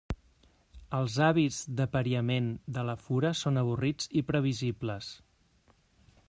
Els 0.99 1.17
hàbits 1.25 1.59
d'apariament 1.81 2.47
de 2.79 2.87
la 2.89 2.97
fura 3.03 3.31
són 3.43 3.63
avorrits 3.65 4.11
i 4.23 4.25
previsibles. 4.33 5.13